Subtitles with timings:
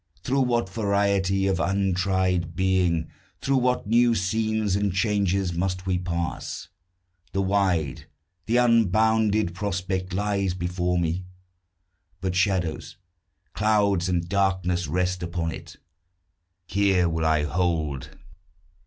[0.23, 3.07] Through what variety of untried being,
[3.39, 6.69] Through what new scenes and changes, must we pass!
[7.33, 8.07] The wide,
[8.47, 11.25] the unbounded prospect lies before me;
[12.19, 12.97] But shadows,
[13.53, 15.75] clouds, and darkness rest upon it.
[16.65, 18.09] Here will I hold.